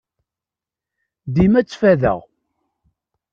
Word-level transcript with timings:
Dima 1.33 1.61
ttfadeɣ. 1.63 2.19